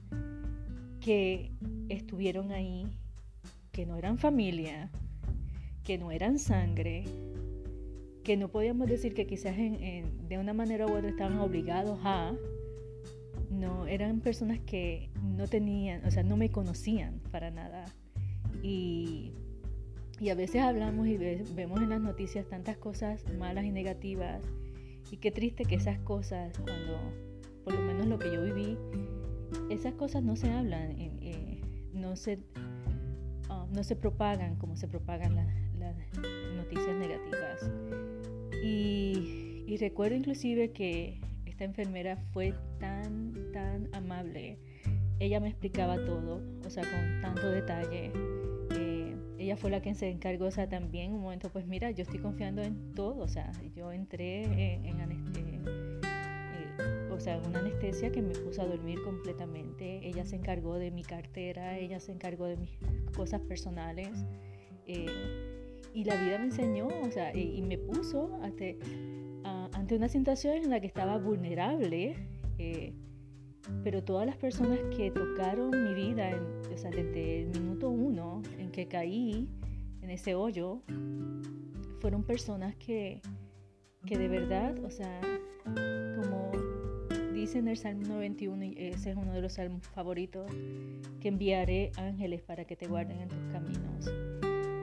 que 1.01 1.51
estuvieron 1.89 2.53
ahí, 2.53 2.87
que 3.73 3.85
no 3.85 3.97
eran 3.97 4.17
familia, 4.17 4.91
que 5.83 5.99
no 5.99 6.13
eran 6.13 6.39
sangre, 6.39 7.05
que 8.23 8.37
no 8.37 8.49
podíamos 8.49 8.89
decir 8.89 9.13
que 9.13 9.27
quizás 9.27 9.57
de 9.57 10.39
una 10.39 10.55
manera 10.55 10.87
u 10.87 10.97
otra 10.97 11.11
estaban 11.11 11.39
obligados 11.41 11.99
a, 12.05 12.33
no, 13.51 13.87
eran 13.87 14.21
personas 14.21 14.61
que 14.61 15.11
no 15.23 15.49
tenían, 15.49 16.05
o 16.07 16.11
sea, 16.11 16.23
no 16.23 16.37
me 16.37 16.51
conocían 16.51 17.21
para 17.33 17.51
nada. 17.51 17.87
Y, 18.65 19.31
y 20.21 20.31
a 20.31 20.35
veces 20.35 20.63
hablamos 20.63 21.07
y 21.07 21.19
vemos 21.19 21.83
en 21.83 21.91
las 21.91 22.01
noticias 22.01 22.49
tantas 22.49 22.79
cosas 22.79 23.23
malas 23.39 23.67
y 23.67 23.71
negativas. 23.71 24.43
Y 25.11 25.19
qué 25.19 25.31
triste 25.31 25.65
que 25.65 25.75
esas 25.75 25.99
cosas, 25.99 26.59
cuando, 26.59 26.99
por 27.63 27.75
lo 27.75 27.83
menos 27.83 28.07
lo 28.07 28.19
que 28.19 28.33
yo 28.33 28.43
viví, 28.43 28.79
esas 29.69 29.93
cosas 29.93 30.23
no 30.23 30.35
se 30.35 30.51
hablan, 30.51 30.93
eh, 30.99 31.61
no, 31.93 32.17
se, 32.17 32.39
ah, 33.51 33.67
no 33.71 33.85
se 33.85 33.97
propagan 33.97 34.57
como 34.57 34.79
se 34.79 34.89
propagan 34.89 35.37
las 35.37 35.47
noticias 36.57 36.97
negativas. 36.97 37.71
Y, 38.65 39.77
recuerdo 39.79 40.17
inclusive 40.17 40.71
que 40.71 41.21
esta 41.45 41.65
enfermera 41.65 42.17
fue 42.33 42.55
tan, 42.79 43.35
tan 43.53 43.89
amable. 43.93 44.59
Ella 45.19 45.39
me 45.39 45.49
explicaba 45.49 46.03
todo, 46.05 46.41
o 46.65 46.71
sea, 46.71 46.83
con 46.85 47.21
tanto 47.21 47.51
detalle. 47.51 48.13
Eh, 49.45 49.47
ella 49.47 49.57
fue 49.57 49.71
la 49.71 49.81
que 49.81 49.95
se 49.95 50.09
encargó, 50.09 50.47
o 50.47 50.51
sea, 50.51 50.69
también 50.69 51.13
un 51.13 51.21
momento, 51.21 51.51
pues 51.51 51.67
mira, 51.67 51.91
yo 51.91 52.03
estoy 52.03 52.19
confiando 52.19 52.63
en 52.63 52.95
todo, 52.95 53.23
o 53.23 53.29
sea, 53.29 53.53
yo 53.75 53.93
entré 53.93 54.45
en, 54.45 54.87
en 54.87 55.01
eh, 55.37 55.61
o 57.11 57.21
sea, 57.21 57.41
una 57.47 57.61
anestesia 57.61 58.11
que 58.11 58.23
me 58.23 58.35
puso 58.35 58.63
a 58.63 58.67
dormir 58.67 59.03
completamente. 59.03 60.07
Ella 60.07 60.25
se 60.25 60.37
encargó 60.37 60.79
de 60.79 60.91
mi 60.91 61.03
cartera, 61.03 61.79
ella 61.79 62.01
se 62.01 62.13
encargó 62.13 62.47
de 62.47 62.57
mis 62.57 62.71
cosas 63.15 63.41
personales. 63.43 64.11
Eh, 64.87 65.07
y 65.93 66.05
la 66.05 66.17
vida 66.17 66.39
me 66.39 66.47
enseñó, 66.47 66.89
o 66.89 67.11
sea, 67.11 67.37
y, 67.37 67.63
me 67.63 67.79
puso 67.79 68.41
ante, 68.43 68.79
ante 69.45 69.95
una 69.95 70.09
situación 70.09 70.57
en 70.57 70.71
la 70.71 70.81
que 70.81 70.89
estaba 70.89 71.19
vulnerable, 71.19 72.17
eh, 72.59 72.93
pero 73.83 74.03
todas 74.03 74.27
las 74.27 74.37
personas 74.37 74.79
que 74.97 75.11
tocaron 75.11 75.71
mi 75.71 75.95
vida, 75.95 76.31
o 76.73 76.77
sea, 76.77 76.91
desde 76.91 77.43
el 77.43 77.49
minuto 77.49 77.89
uno 77.89 78.43
en 78.59 78.64
que 78.75 78.89
caí 78.89 79.49
en 80.03 80.11
ese 80.11 80.35
hoyo, 80.35 80.83
fueron 82.01 82.25
personas 82.25 82.75
que, 82.75 83.23
que 84.05 84.19
de 84.19 84.27
verdad, 84.27 84.77
o 84.85 84.91
sea, 84.91 85.21
como 86.17 86.51
dice 87.33 87.59
en 87.59 87.69
el 87.69 87.77
Salmo 87.77 88.09
91, 88.09 88.65
y 88.65 88.75
ese 88.79 89.13
es 89.13 89.17
uno 89.17 89.33
de 89.33 89.41
los 89.41 89.53
salmos 89.53 89.87
favoritos, 89.87 90.51
que 91.21 91.29
enviaré 91.29 91.93
ángeles 91.97 92.43
para 92.43 92.65
que 92.65 92.75
te 92.75 92.89
guarden 92.89 93.21
en 93.21 93.29
tus 93.29 93.39
caminos. 93.53 94.13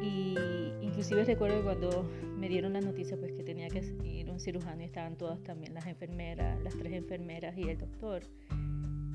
Y 0.02 0.36
inclusive 0.82 1.26
recuerdo 1.26 1.62
cuando 1.62 2.10
me 2.38 2.48
dieron 2.48 2.72
la 2.72 2.80
noticia 2.80 3.18
pues 3.18 3.34
que 3.34 3.44
tenía 3.44 3.68
que 3.68 3.84
ir 4.06 4.30
a 4.30 4.32
un 4.32 4.40
cirujano 4.40 4.84
y 4.84 4.86
estaban 4.86 5.18
todas 5.18 5.44
también 5.44 5.74
las 5.74 5.86
enfermeras, 5.86 6.64
las 6.64 6.78
tres 6.78 6.94
enfermeras 6.94 7.58
y 7.58 7.64
el 7.64 7.78
doctor. 7.78 8.24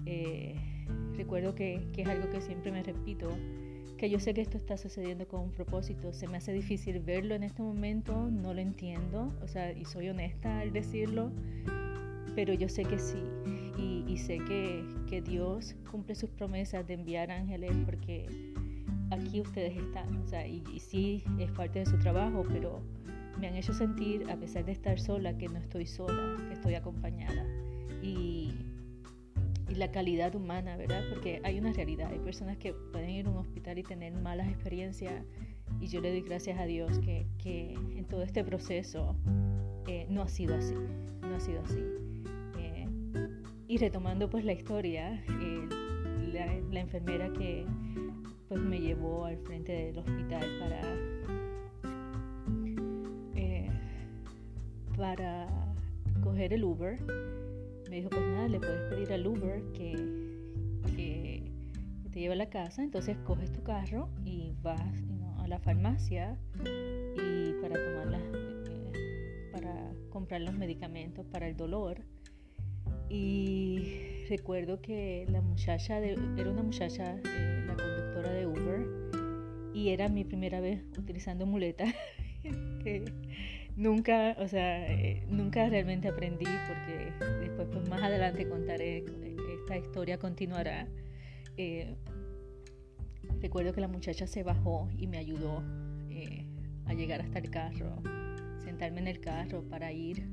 Eh, 0.04 0.54
recuerdo 1.16 1.54
que, 1.54 1.88
que, 1.94 2.02
es 2.02 2.08
algo 2.08 2.28
que 2.28 2.42
siempre 2.42 2.70
me 2.70 2.82
repito, 2.82 3.30
que 3.96 4.10
yo 4.10 4.20
sé 4.20 4.34
que 4.34 4.42
esto 4.42 4.56
está 4.56 4.76
sucediendo 4.76 5.26
con 5.26 5.40
un 5.40 5.50
propósito. 5.50 6.12
Se 6.12 6.26
me 6.28 6.36
hace 6.36 6.52
difícil 6.52 7.00
verlo 7.00 7.34
en 7.34 7.42
este 7.42 7.62
momento, 7.62 8.30
no 8.30 8.52
lo 8.52 8.60
entiendo, 8.60 9.32
o 9.42 9.48
sea, 9.48 9.72
y 9.72 9.84
soy 9.84 10.08
honesta 10.08 10.60
al 10.60 10.72
decirlo, 10.72 11.30
pero 12.34 12.52
yo 12.52 12.68
sé 12.68 12.84
que 12.84 12.98
sí. 12.98 13.22
Y, 13.78 14.04
y 14.06 14.18
sé 14.18 14.38
que, 14.38 14.84
que 15.08 15.20
Dios 15.22 15.74
cumple 15.90 16.14
sus 16.14 16.30
promesas 16.30 16.86
de 16.86 16.94
enviar 16.94 17.30
ángeles 17.30 17.72
porque 17.84 18.26
aquí 19.10 19.40
ustedes 19.40 19.76
están. 19.76 20.16
O 20.16 20.26
sea, 20.26 20.46
y, 20.46 20.62
sí 20.80 21.22
es 21.38 21.50
parte 21.52 21.80
de 21.80 21.86
su 21.86 21.98
trabajo, 21.98 22.44
pero 22.48 22.80
me 23.40 23.48
han 23.48 23.54
hecho 23.54 23.72
sentir, 23.72 24.30
a 24.30 24.36
pesar 24.36 24.64
de 24.64 24.72
estar 24.72 24.98
sola, 24.98 25.36
que 25.36 25.48
no 25.48 25.58
estoy 25.58 25.86
sola, 25.86 26.36
que 26.48 26.54
estoy 26.54 26.74
acompañada. 26.74 27.46
Y, 28.02 28.52
y 28.60 28.65
la 29.76 29.90
calidad 29.90 30.34
humana, 30.34 30.76
¿verdad? 30.76 31.02
Porque 31.10 31.40
hay 31.44 31.58
una 31.58 31.72
realidad, 31.72 32.10
hay 32.10 32.18
personas 32.18 32.56
que 32.56 32.72
pueden 32.72 33.10
ir 33.10 33.26
a 33.26 33.30
un 33.30 33.36
hospital 33.36 33.78
y 33.78 33.82
tener 33.82 34.12
malas 34.14 34.48
experiencias 34.48 35.24
y 35.80 35.88
yo 35.88 36.00
le 36.00 36.10
doy 36.10 36.22
gracias 36.22 36.58
a 36.58 36.64
Dios 36.64 36.98
que, 37.00 37.26
que 37.42 37.74
en 37.74 38.04
todo 38.06 38.22
este 38.22 38.42
proceso 38.44 39.16
eh, 39.86 40.06
no 40.08 40.22
ha 40.22 40.28
sido 40.28 40.54
así, 40.54 40.74
no 41.20 41.36
ha 41.36 41.40
sido 41.40 41.60
así. 41.62 41.82
Eh, 42.58 42.88
y 43.68 43.78
retomando 43.78 44.30
pues 44.30 44.44
la 44.44 44.52
historia, 44.52 45.22
eh, 45.42 45.68
la, 46.32 46.46
la 46.70 46.80
enfermera 46.80 47.32
que 47.32 47.66
pues 48.48 48.60
me 48.60 48.80
llevó 48.80 49.24
al 49.24 49.38
frente 49.38 49.72
del 49.72 49.98
hospital 49.98 50.46
para 50.60 50.80
eh, 53.34 53.70
para 54.96 55.48
coger 56.22 56.52
el 56.52 56.64
Uber 56.64 56.98
me 57.88 57.96
dijo 57.96 58.10
pues 58.10 58.22
nada 58.22 58.48
le 58.48 58.58
puedes 58.58 58.82
pedir 58.90 59.12
al 59.12 59.26
Uber 59.26 59.62
que, 59.72 60.26
te 62.12 62.20
lleve 62.20 62.32
a 62.32 62.36
la 62.36 62.48
casa 62.48 62.82
entonces 62.82 63.18
coges 63.24 63.52
tu 63.52 63.62
carro 63.62 64.08
y 64.24 64.54
vas 64.62 64.80
a 65.38 65.46
la 65.48 65.58
farmacia 65.58 66.38
y 66.64 67.52
para 67.60 67.74
tomar 67.74 68.20
eh, 68.32 69.50
para 69.52 69.92
comprar 70.08 70.40
los 70.40 70.54
medicamentos 70.54 71.26
para 71.26 71.46
el 71.46 71.56
dolor 71.58 72.00
y 73.10 74.24
recuerdo 74.30 74.80
que 74.80 75.26
la 75.28 75.42
muchacha 75.42 75.98
era 75.98 76.50
una 76.50 76.62
muchacha 76.62 77.20
eh, 77.22 77.66
la 77.66 78.32
de 78.32 78.46
Uber 78.46 78.86
y 79.74 79.90
era 79.90 80.08
mi 80.08 80.24
primera 80.24 80.60
vez 80.60 80.82
utilizando 80.96 81.44
muleta 81.44 81.84
que 82.42 83.04
nunca, 83.76 84.34
o 84.38 84.48
sea, 84.48 84.90
eh, 84.90 85.24
nunca 85.28 85.68
realmente 85.68 86.08
aprendí 86.08 86.46
porque 86.66 87.12
después 87.40 87.68
pues 87.70 87.88
más 87.88 88.02
adelante 88.02 88.48
contaré, 88.48 89.04
esta 89.54 89.76
historia 89.76 90.18
continuará. 90.18 90.88
Eh, 91.56 91.96
recuerdo 93.40 93.72
que 93.72 93.80
la 93.80 93.88
muchacha 93.88 94.26
se 94.26 94.42
bajó 94.42 94.88
y 94.96 95.06
me 95.06 95.18
ayudó 95.18 95.62
eh, 96.10 96.46
a 96.86 96.94
llegar 96.94 97.20
hasta 97.20 97.38
el 97.38 97.50
carro, 97.50 98.02
sentarme 98.64 99.00
en 99.00 99.08
el 99.08 99.20
carro 99.20 99.62
para 99.68 99.92
ir 99.92 100.28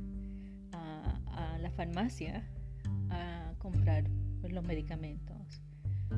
a, 0.71 1.57
la 1.59 1.71
farmacia 1.71 2.43
a 3.09 3.53
comprar 3.57 4.03
pues, 4.41 4.51
los 4.51 4.63
medicamentos. 4.63 5.62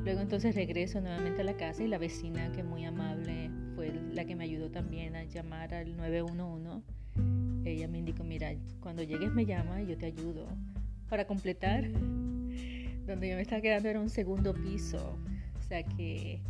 Luego 0.04 0.20
entonces 0.20 0.54
regreso 0.54 1.00
nuevamente 1.00 1.40
a 1.40 1.44
la 1.44 1.56
casa 1.56 1.82
y 1.82 1.88
la 1.88 1.98
vecina 1.98 2.52
que 2.52 2.62
muy 2.62 2.84
amable 2.84 3.50
fue 3.74 3.92
la 4.12 4.24
que 4.24 4.36
me 4.36 4.44
ayudó 4.44 4.70
también 4.70 5.16
a 5.16 5.24
llamar 5.24 5.72
al 5.72 5.96
911. 5.96 6.95
Ella 7.66 7.88
me 7.88 7.98
indicó, 7.98 8.22
mira, 8.22 8.54
cuando 8.80 9.02
llegues 9.02 9.32
me 9.32 9.44
llama 9.44 9.82
y 9.82 9.88
yo 9.88 9.98
te 9.98 10.06
ayudo. 10.06 10.46
Para 11.08 11.26
completar, 11.26 11.90
donde 13.06 13.28
yo 13.28 13.36
me 13.36 13.42
estaba 13.42 13.60
quedando 13.60 13.88
era 13.88 14.00
un 14.00 14.08
segundo 14.08 14.54
piso. 14.54 15.18
O 15.58 15.62
sea 15.62 15.82
que 15.82 16.40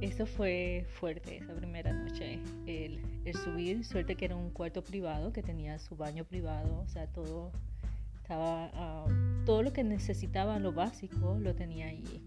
eso 0.00 0.26
fue 0.26 0.86
fuerte 0.98 1.38
esa 1.38 1.54
primera 1.54 1.92
noche. 1.92 2.38
El, 2.66 3.00
subir, 3.44 3.84
suerte 3.84 4.16
que 4.16 4.24
era 4.24 4.36
un 4.36 4.50
cuarto 4.50 4.82
privado, 4.82 5.32
que 5.32 5.42
tenía 5.42 5.78
su 5.78 5.96
baño 5.96 6.24
privado, 6.24 6.80
o 6.80 6.88
sea, 6.88 7.06
todo 7.06 7.52
estaba, 8.20 8.70
ah, 8.74 9.06
todo 9.46 9.62
lo 9.62 9.72
que 9.72 9.84
necesitaba, 9.84 10.58
lo 10.58 10.72
básico, 10.72 11.38
lo 11.40 11.54
tenía 11.54 11.86
allí. 11.86 12.22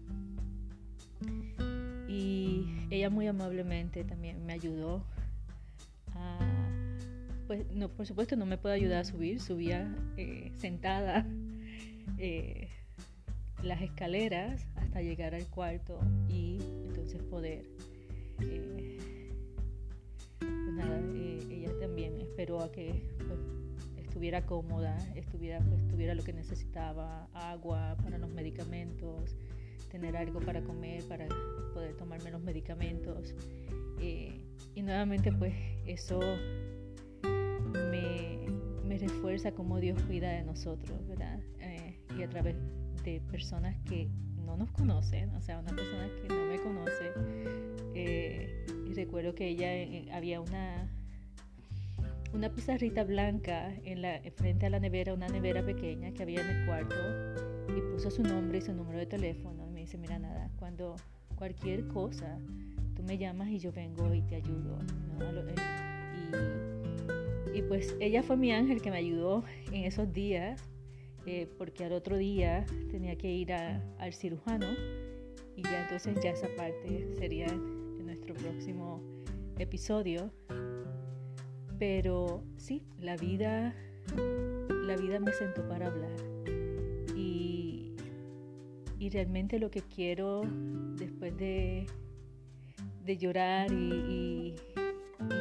Y 2.08 2.66
ella 2.90 3.10
muy 3.10 3.26
amablemente 3.26 4.02
también 4.04 4.44
me 4.46 4.54
ayudó 4.54 5.04
pues 7.48 7.66
no, 7.72 7.88
por 7.88 8.06
supuesto 8.06 8.36
no 8.36 8.46
me 8.46 8.58
puede 8.58 8.76
ayudar 8.76 9.00
a 9.00 9.04
subir, 9.04 9.40
subía 9.40 9.92
eh, 10.16 10.52
sentada. 10.56 11.26
Eh, 12.20 12.68
las 13.62 13.82
escaleras 13.82 14.66
hasta 14.76 15.02
llegar 15.02 15.34
al 15.34 15.46
cuarto 15.46 16.00
y 16.28 16.58
entonces 16.86 17.22
poder 17.24 17.64
eh, 18.40 18.98
pues 20.38 20.72
nada, 20.74 21.00
eh, 21.14 21.38
ella 21.50 21.78
también 21.80 22.20
esperó 22.20 22.60
a 22.60 22.70
que 22.70 23.08
pues, 23.18 23.40
estuviera 23.96 24.46
cómoda 24.46 24.96
estuviera 25.16 25.60
pues, 25.60 26.16
lo 26.16 26.22
que 26.22 26.32
necesitaba 26.32 27.28
agua 27.34 27.96
para 28.02 28.18
los 28.18 28.30
medicamentos 28.30 29.36
tener 29.90 30.16
algo 30.16 30.40
para 30.40 30.62
comer 30.62 31.04
para 31.08 31.26
poder 31.74 31.96
tomarme 31.96 32.30
los 32.30 32.40
medicamentos 32.40 33.34
eh, 34.00 34.40
y 34.74 34.82
nuevamente 34.82 35.32
pues 35.32 35.54
eso 35.86 36.20
me 39.00 39.08
refuerza 39.08 39.52
cómo 39.52 39.78
Dios 39.78 40.00
cuida 40.02 40.30
de 40.30 40.42
nosotros 40.42 41.06
verdad 41.06 41.38
y 42.16 42.22
a 42.22 42.28
través 42.28 42.56
de 43.04 43.20
personas 43.30 43.76
que 43.84 44.08
no 44.44 44.56
nos 44.56 44.70
conocen, 44.72 45.34
o 45.34 45.40
sea, 45.40 45.58
una 45.58 45.70
persona 45.70 46.08
que 46.22 46.28
no 46.28 46.46
me 46.46 46.58
conoce. 46.58 47.12
Eh, 47.94 48.66
y 48.88 48.94
recuerdo 48.94 49.34
que 49.34 49.48
ella 49.48 49.74
eh, 49.74 50.08
había 50.12 50.40
una 50.40 50.88
una 52.34 52.50
pizarrita 52.50 53.04
blanca 53.04 53.72
en 53.84 54.02
la 54.02 54.20
frente 54.36 54.66
a 54.66 54.70
la 54.70 54.80
nevera, 54.80 55.14
una 55.14 55.28
nevera 55.28 55.64
pequeña 55.64 56.12
que 56.12 56.22
había 56.22 56.42
en 56.42 56.50
el 56.50 56.66
cuarto 56.66 56.94
y 57.74 57.80
puso 57.92 58.10
su 58.10 58.22
nombre 58.22 58.58
y 58.58 58.60
su 58.60 58.74
número 58.74 58.98
de 58.98 59.06
teléfono 59.06 59.66
y 59.66 59.70
me 59.70 59.80
dice, 59.80 59.96
mira 59.96 60.18
nada, 60.18 60.50
cuando 60.58 60.96
cualquier 61.36 61.88
cosa 61.88 62.38
tú 62.94 63.02
me 63.02 63.16
llamas 63.16 63.48
y 63.48 63.58
yo 63.58 63.72
vengo 63.72 64.12
y 64.12 64.20
te 64.22 64.36
ayudo. 64.36 64.78
Eh, 65.20 65.54
y, 66.32 66.77
y 67.58 67.62
pues 67.62 67.96
ella 67.98 68.22
fue 68.22 68.36
mi 68.36 68.52
ángel 68.52 68.80
que 68.80 68.88
me 68.88 68.98
ayudó 68.98 69.42
en 69.72 69.82
esos 69.84 70.12
días 70.12 70.62
eh, 71.26 71.48
porque 71.58 71.84
al 71.84 71.92
otro 71.92 72.16
día 72.16 72.64
tenía 72.88 73.18
que 73.18 73.32
ir 73.32 73.52
al 73.52 74.12
cirujano 74.12 74.68
y 75.56 75.62
ya 75.62 75.82
entonces 75.82 76.16
ya 76.22 76.30
esa 76.30 76.46
parte 76.56 77.08
sería 77.16 77.46
en 77.46 78.06
nuestro 78.06 78.34
próximo 78.34 79.02
episodio. 79.58 80.30
Pero 81.80 82.44
sí, 82.58 82.84
la 83.00 83.16
vida, 83.16 83.74
la 84.84 84.96
vida 84.96 85.18
me 85.18 85.32
sentó 85.32 85.66
para 85.66 85.88
hablar 85.88 86.16
y, 87.16 87.96
y 89.00 89.10
realmente 89.10 89.58
lo 89.58 89.72
que 89.72 89.82
quiero 89.82 90.42
después 90.96 91.36
de, 91.36 91.86
de 93.04 93.16
llorar 93.16 93.72
y, 93.72 94.54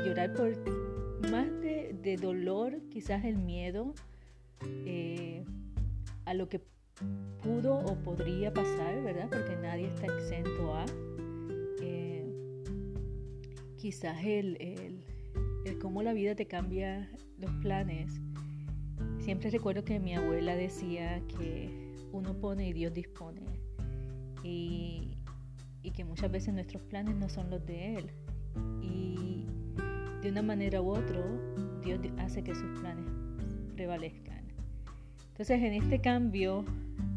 llorar 0.03 0.33
por 0.33 0.86
más 1.31 1.47
de, 1.61 2.17
dolor, 2.21 2.79
quizás 2.89 3.25
el 3.25 3.37
miedo. 3.37 3.93
Eh, 4.85 5.43
a 6.25 6.33
lo 6.33 6.49
que 6.49 6.61
pudo 7.41 7.75
o 7.75 7.95
podría 7.95 8.53
pasar, 8.53 9.01
¿verdad? 9.03 9.29
Porque 9.29 9.55
nadie 9.61 9.87
está 9.87 10.05
exento 10.07 10.75
a. 10.75 10.85
Eh, 11.81 12.25
quizás 13.77 14.17
el, 14.23 14.57
el, 14.59 15.03
el, 15.65 15.79
cómo 15.79 16.03
la 16.03 16.13
vida 16.13 16.35
te 16.35 16.47
cambia 16.47 17.09
los 17.37 17.51
planes. 17.61 18.19
Siempre 19.19 19.49
recuerdo 19.49 19.83
que 19.83 19.99
mi 19.99 20.15
abuela 20.15 20.55
decía 20.55 21.21
que 21.37 21.69
uno 22.11 22.33
pone 22.33 22.67
y 22.67 22.73
Dios 22.73 22.93
dispone. 22.93 23.41
Y, 24.43 25.17
y 25.83 25.91
que 25.91 26.03
muchas 26.03 26.31
veces 26.31 26.53
nuestros 26.53 26.81
planes 26.83 27.15
no 27.15 27.29
son 27.29 27.49
los 27.49 27.65
de 27.65 27.95
Él. 27.95 28.09
Y 28.81 29.26
de 30.27 30.31
una 30.31 30.41
manera 30.41 30.81
u 30.81 30.89
otra, 30.89 31.21
Dios 31.81 32.01
hace 32.17 32.43
que 32.43 32.53
sus 32.53 32.81
planes 32.81 33.05
prevalezcan. 33.75 34.43
Entonces, 35.29 35.63
en 35.63 35.73
este 35.73 36.01
cambio 36.01 36.65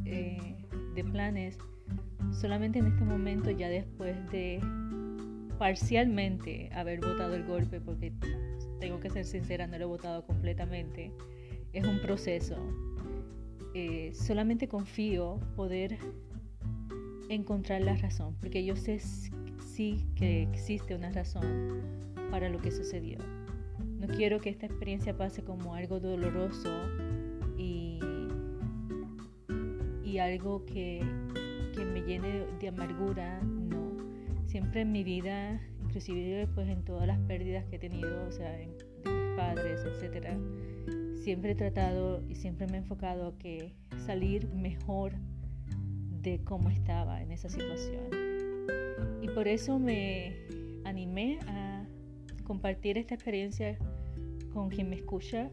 eh, 0.05 0.55
de 0.95 1.03
planes, 1.03 1.59
solamente 2.31 2.79
en 2.79 2.87
este 2.87 3.03
momento, 3.03 3.51
ya 3.51 3.69
después 3.69 4.15
de 4.31 4.61
parcialmente 5.59 6.71
haber 6.73 7.01
votado 7.01 7.35
el 7.35 7.45
golpe, 7.45 7.81
porque 7.81 8.13
tengo 8.79 9.01
que 9.01 9.11
ser 9.11 9.25
sincera, 9.25 9.67
no 9.67 9.77
lo 9.77 9.87
he 9.87 9.89
votado 9.89 10.25
completamente, 10.25 11.11
es 11.73 11.85
un 11.85 12.01
proceso. 12.01 12.59
Eh, 13.75 14.13
solamente 14.15 14.69
confío 14.69 15.41
poder 15.57 15.99
encontrar 17.29 17.83
la 17.83 17.97
razón, 17.97 18.37
porque 18.39 18.65
yo 18.65 18.77
sé 18.77 19.01
sí 19.01 20.07
que 20.15 20.43
existe 20.43 20.95
una 20.95 21.11
razón 21.11 22.01
para 22.31 22.49
lo 22.49 22.59
que 22.59 22.71
sucedió. 22.71 23.19
No 23.99 24.07
quiero 24.07 24.41
que 24.41 24.51
esta 24.51 24.67
experiencia 24.67 25.17
pase 25.17 25.43
como 25.43 25.75
algo 25.75 26.01
doloroso 26.01 26.71
y 30.11 30.19
algo 30.19 30.65
que, 30.67 31.01
que 31.75 31.85
me 31.85 32.03
llene 32.03 32.45
de 32.61 32.69
amargura, 32.69 33.41
no. 33.43 33.97
Siempre 34.47 34.81
en 34.81 34.91
mi 34.91 35.05
vida, 35.05 35.61
inclusive 35.85 36.49
pues 36.55 36.69
en 36.69 36.85
todas 36.85 37.07
las 37.07 37.19
pérdidas 37.21 37.65
que 37.67 37.77
he 37.77 37.79
tenido, 37.79 38.27
o 38.27 38.33
sea, 38.33 38.51
de 38.51 38.67
mis 38.67 39.37
padres, 39.37 39.85
etcétera, 39.85 40.37
siempre 41.15 41.53
he 41.53 41.55
tratado 41.55 42.23
y 42.29 42.35
siempre 42.35 42.67
me 42.67 42.75
he 42.75 42.79
enfocado 42.79 43.29
a 43.29 43.39
que 43.39 43.73
salir 44.05 44.49
mejor 44.49 45.13
de 46.23 46.43
cómo 46.43 46.71
estaba 46.71 47.23
en 47.23 47.31
esa 47.31 47.49
situación. 47.49 48.11
Y 49.23 49.29
por 49.29 49.47
eso 49.47 49.79
me 49.79 50.37
animé 50.85 51.39
a 51.47 51.80
compartir 52.51 52.99
esta 52.99 53.15
experiencia 53.15 53.79
con 54.53 54.71
quien 54.71 54.91
me 54.91 54.97
escucha, 54.97 55.53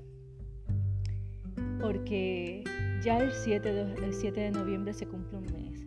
porque 1.80 2.64
ya 3.04 3.20
el 3.20 3.32
7, 3.34 3.72
de, 3.72 4.14
7 4.14 4.40
de 4.40 4.50
noviembre 4.50 4.96
se 4.96 5.06
cumple 5.06 5.38
un 5.38 5.46
mes. 5.54 5.86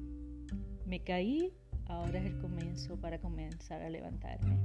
Me 0.86 1.00
caí, 1.02 1.52
ahora 1.86 2.20
es 2.20 2.26
el 2.26 2.38
comienzo 2.38 2.96
para 2.96 3.18
comenzar 3.18 3.82
a 3.82 3.90
levantarme. 3.90 4.56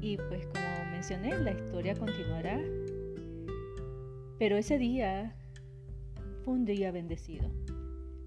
Y 0.00 0.18
pues 0.18 0.46
como 0.46 0.92
mencioné, 0.92 1.36
la 1.36 1.50
historia 1.50 1.96
continuará. 1.96 2.60
Pero 4.38 4.56
ese 4.56 4.78
día 4.78 5.34
fue 6.44 6.54
un 6.54 6.64
día 6.64 6.92
bendecido. 6.92 7.50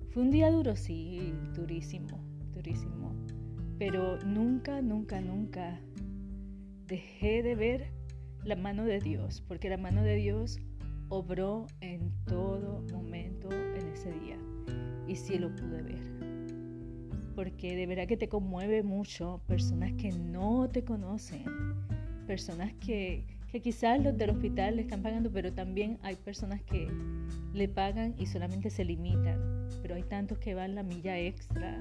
Fue 0.10 0.24
un 0.24 0.32
día 0.32 0.52
duro, 0.52 0.76
sí, 0.76 1.34
durísimo, 1.56 2.20
durísimo. 2.54 3.16
Pero 3.78 4.20
nunca, 4.26 4.82
nunca, 4.82 5.22
nunca 5.22 5.80
dejé 6.90 7.44
de 7.44 7.56
ver 7.56 7.92
la 8.44 8.56
mano 8.56 8.84
de 8.84 9.00
Dios, 9.00 9.42
porque 9.48 9.70
la 9.70 9.78
mano 9.78 10.04
de 10.04 10.16
Dios 10.16 10.60
obró 11.08 11.68
en 11.82 12.12
todo 12.26 12.84
momento 12.92 13.50
en 13.52 13.88
ese 13.94 14.12
día. 14.12 14.38
Y 15.08 15.16
sí 15.16 15.38
lo 15.38 15.56
pude 15.56 15.82
ver. 15.82 16.02
Porque 17.36 17.76
de 17.76 17.86
verdad 17.86 18.08
que 18.08 18.18
te 18.18 18.28
conmueve 18.28 18.84
mucho 18.84 19.42
personas 19.48 19.94
que 19.94 20.12
no 20.12 20.70
te 20.70 20.84
conocen, 20.84 21.46
personas 22.28 22.74
que, 22.74 23.24
que 23.52 23.62
quizás 23.62 24.02
los 24.04 24.18
del 24.18 24.32
hospital 24.32 24.76
le 24.76 24.82
están 24.82 25.02
pagando, 25.02 25.32
pero 25.32 25.54
también 25.54 26.00
hay 26.02 26.16
personas 26.16 26.62
que 26.64 26.88
le 27.54 27.68
pagan 27.68 28.16
y 28.18 28.26
solamente 28.26 28.70
se 28.70 28.84
limitan. 28.84 29.68
Pero 29.82 29.96
hay 29.96 30.04
tantos 30.04 30.40
que 30.40 30.54
van 30.56 30.76
la 30.76 30.84
milla 30.84 31.18
extra 31.20 31.78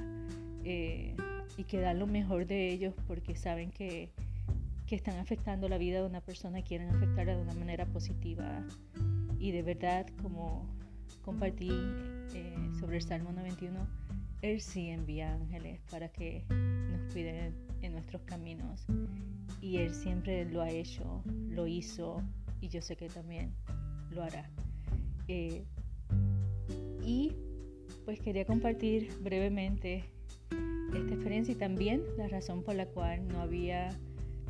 eh, 0.64 1.16
y 1.56 1.64
que 1.64 1.80
dan 1.80 1.98
lo 1.98 2.06
mejor 2.06 2.46
de 2.46 2.70
ellos 2.70 2.94
porque 3.06 3.34
saben 3.34 3.70
que, 3.70 4.10
que 4.88 4.96
están 4.96 5.18
afectando 5.18 5.68
la 5.68 5.76
vida 5.76 6.00
de 6.00 6.06
una 6.06 6.22
persona 6.22 6.62
quieren 6.62 6.88
afectarla 6.88 7.36
de 7.36 7.42
una 7.42 7.52
manera 7.54 7.84
positiva 7.84 8.64
y 9.38 9.52
de 9.52 9.62
verdad, 9.62 10.06
como 10.22 10.66
compartí 11.22 11.70
eh, 12.34 12.56
sobre 12.80 12.96
el 12.96 13.02
Salmo 13.02 13.30
91, 13.32 13.86
Él 14.40 14.60
sí 14.62 14.88
envía 14.88 15.34
ángeles 15.34 15.80
para 15.90 16.08
que 16.08 16.44
nos 16.48 17.12
cuiden 17.12 17.54
en 17.82 17.92
nuestros 17.92 18.22
caminos. 18.22 18.86
Y 19.60 19.76
Él 19.76 19.94
siempre 19.94 20.44
lo 20.46 20.62
ha 20.62 20.70
hecho, 20.70 21.22
lo 21.50 21.66
hizo 21.66 22.22
y 22.60 22.68
yo 22.68 22.80
sé 22.80 22.96
que 22.96 23.08
también 23.08 23.52
lo 24.10 24.22
hará. 24.22 24.50
Eh, 25.28 25.64
y 27.04 27.36
pues 28.04 28.20
quería 28.20 28.46
compartir 28.46 29.12
brevemente 29.20 30.04
esta 30.94 31.14
experiencia 31.14 31.52
y 31.52 31.56
también 31.56 32.02
la 32.16 32.26
razón 32.28 32.62
por 32.62 32.74
la 32.74 32.86
cual 32.86 33.28
no 33.28 33.40
había 33.40 33.90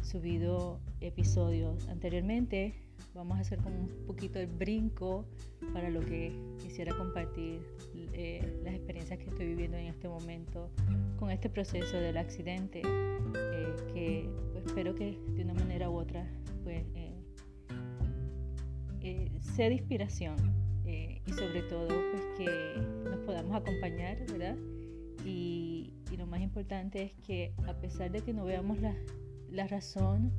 subido 0.02 0.80
episodios 1.00 1.88
anteriormente. 1.88 2.74
Vamos 3.14 3.38
a 3.38 3.40
hacer 3.40 3.58
como 3.58 3.76
un 3.76 3.88
poquito 4.06 4.38
el 4.38 4.46
brinco 4.46 5.24
para 5.72 5.90
lo 5.90 6.00
que 6.00 6.32
quisiera 6.60 6.96
compartir 6.96 7.60
eh, 8.20 8.60
las 8.64 8.74
experiencias 8.74 9.18
que 9.18 9.26
estoy 9.26 9.46
viviendo 9.46 9.76
en 9.76 9.86
este 9.86 10.08
momento 10.08 10.70
con 11.18 11.30
este 11.30 11.48
proceso 11.48 11.96
del 11.96 12.16
accidente, 12.16 12.82
eh, 12.84 13.76
que 13.92 14.28
pues, 14.52 14.66
espero 14.66 14.94
que 14.94 15.18
de 15.36 15.44
una 15.44 15.54
manera 15.54 15.88
u 15.88 15.96
otra 15.96 16.28
pues, 16.64 16.84
eh, 19.00 19.30
sea 19.40 19.68
de 19.68 19.74
inspiración 19.74 20.36
y 20.84 21.32
sobre 21.32 21.62
todo 21.62 21.88
pues, 21.88 22.22
que 22.38 22.80
nos 23.04 23.18
podamos 23.18 23.54
acompañar, 23.54 24.18
¿verdad? 24.32 24.56
Y, 25.24 25.92
y, 26.10 26.16
lo 26.16 26.26
más 26.26 26.40
importante 26.40 27.02
es 27.02 27.12
que 27.26 27.52
a 27.66 27.74
pesar 27.74 28.10
de 28.10 28.22
que 28.22 28.32
no 28.32 28.44
veamos 28.46 28.80
la, 28.80 28.94
la 29.50 29.66
razón 29.66 30.32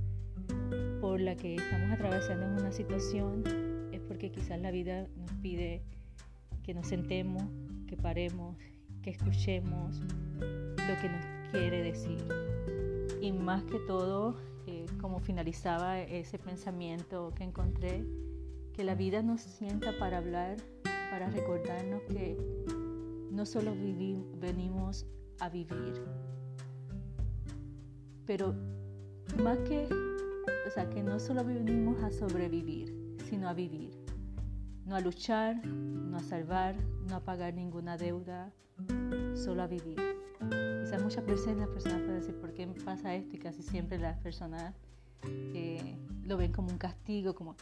por 1.01 1.19
la 1.19 1.35
que 1.35 1.55
estamos 1.55 1.91
atravesando 1.91 2.45
una 2.45 2.71
situación, 2.71 3.43
es 3.91 4.01
porque 4.01 4.31
quizás 4.31 4.59
la 4.59 4.71
vida 4.71 5.07
nos 5.17 5.31
pide 5.41 5.81
que 6.63 6.73
nos 6.73 6.87
sentemos, 6.87 7.43
que 7.87 7.97
paremos, 7.97 8.57
que 9.01 9.11
escuchemos 9.11 9.99
lo 9.99 11.01
que 11.01 11.09
nos 11.09 11.25
quiere 11.51 11.83
decir. 11.83 12.23
Y 13.21 13.31
más 13.31 13.63
que 13.63 13.79
todo, 13.79 14.37
eh, 14.67 14.85
como 15.01 15.19
finalizaba 15.19 15.99
ese 15.99 16.37
pensamiento 16.37 17.33
que 17.35 17.43
encontré, 17.43 18.05
que 18.73 18.83
la 18.83 18.95
vida 18.95 19.21
nos 19.21 19.41
sienta 19.41 19.97
para 19.97 20.19
hablar, 20.19 20.57
para 21.09 21.29
recordarnos 21.29 22.01
que 22.03 22.37
no 23.31 23.45
solo 23.45 23.73
venimos 24.39 25.05
a 25.39 25.49
vivir, 25.49 26.03
pero 28.25 28.53
más 29.37 29.57
que, 29.59 29.87
o 30.67 30.69
sea, 30.69 30.89
que 30.89 31.03
no 31.03 31.19
solo 31.19 31.43
venimos 31.43 32.01
a 32.03 32.11
sobrevivir, 32.11 33.17
sino 33.29 33.47
a 33.47 33.53
vivir, 33.53 33.91
no 34.85 34.95
a 34.95 34.99
luchar, 34.99 35.65
no 35.65 36.17
a 36.17 36.21
salvar, 36.21 36.75
no 37.07 37.15
a 37.15 37.19
pagar 37.21 37.53
ninguna 37.53 37.97
deuda, 37.97 38.51
solo 39.35 39.63
a 39.63 39.67
vivir. 39.67 39.97
Quizás 40.83 41.01
muchas 41.03 41.25
veces 41.25 41.57
las 41.57 41.67
personas 41.67 42.01
pueden 42.01 42.19
decir, 42.19 42.35
¿por 42.35 42.53
qué 42.53 42.67
pasa 42.83 43.15
esto? 43.15 43.35
Y 43.35 43.39
casi 43.39 43.61
siempre 43.61 43.99
las 43.99 44.17
personas 44.17 44.73
eh, 45.53 45.97
lo 46.23 46.37
ven 46.37 46.51
como 46.51 46.69
un 46.69 46.77
castigo, 46.77 47.35
como... 47.35 47.55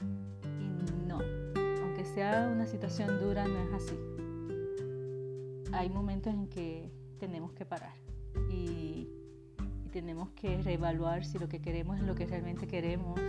Y 0.60 1.08
no, 1.08 1.20
aunque 1.82 2.06
sea 2.06 2.50
una 2.52 2.66
situación 2.66 3.20
dura, 3.20 3.48
no 3.48 3.60
es 3.60 3.74
así. 3.74 3.98
Hay 5.74 5.90
momentos 5.90 6.34
en 6.34 6.48
que 6.48 6.92
tenemos 7.20 7.52
que 7.52 7.66
parar 7.66 8.07
tenemos 9.98 10.30
que 10.36 10.62
reevaluar 10.62 11.26
si 11.26 11.40
lo 11.40 11.50
que 11.50 11.60
queremos 11.60 11.98
es 11.98 12.06
lo 12.06 12.14
que 12.14 12.28
realmente 12.28 12.68
queremos, 12.68 13.20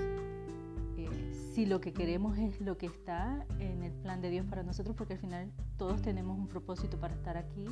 eh, 0.98 1.09
si 1.54 1.64
lo 1.64 1.81
que 1.81 1.94
queremos 1.94 2.37
es 2.37 2.61
lo 2.61 2.76
que 2.76 2.85
está 2.85 3.46
en 3.59 3.83
el 3.83 3.92
plan 3.92 4.20
de 4.20 4.28
Dios 4.28 4.44
para 4.44 4.62
nosotros, 4.62 4.94
porque 4.94 5.14
al 5.14 5.18
final 5.18 5.50
todos 5.78 6.02
tenemos 6.02 6.37
un 6.37 6.46
propósito 6.46 7.00
para 7.00 7.14
estar 7.14 7.38
aquí. 7.38 7.64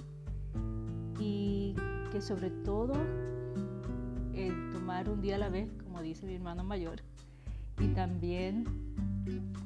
Y 1.21 1.75
que 2.11 2.23
sobre 2.23 2.49
todo 2.49 2.95
el 4.33 4.71
tomar 4.73 5.11
un 5.11 5.21
día 5.21 5.35
a 5.35 5.39
la 5.41 5.51
vez, 5.51 5.71
como 5.85 6.01
dice 6.01 6.25
mi 6.25 6.35
hermano 6.35 6.65
mayor, 6.65 7.03
y 7.79 7.89
también, 7.89 8.65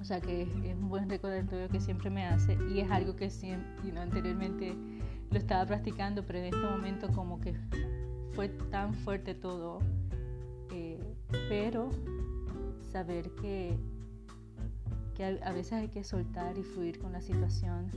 o 0.00 0.04
sea 0.04 0.20
que 0.20 0.42
es 0.42 0.74
un 0.74 0.88
buen 0.88 1.08
recordatorio 1.08 1.68
que 1.68 1.80
siempre 1.80 2.10
me 2.10 2.26
hace 2.26 2.58
y 2.68 2.80
es 2.80 2.90
algo 2.90 3.14
que 3.14 3.30
siempre, 3.30 3.96
anteriormente 3.96 4.74
lo 5.30 5.38
estaba 5.38 5.64
practicando, 5.66 6.26
pero 6.26 6.40
en 6.40 6.46
este 6.46 6.66
momento 6.66 7.12
como 7.12 7.38
que 7.38 7.54
fue 8.34 8.48
tan 8.48 8.94
fuerte 8.94 9.34
todo, 9.34 9.80
eh, 10.72 10.98
pero 11.48 11.90
saber 12.92 13.30
que, 13.36 13.76
que 15.14 15.40
a, 15.42 15.52
veces 15.52 15.72
hay 15.74 15.88
que 15.88 16.04
soltar 16.04 16.56
y 16.58 16.62
fluir 16.62 16.98
con 16.98 17.12
la 17.12 17.20
situación 17.20 17.90